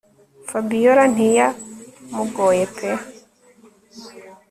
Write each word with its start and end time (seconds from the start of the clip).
Fabiora 0.49 1.03
ntiya 1.13 1.47
mugoye 2.15 2.65
pe 2.75 2.89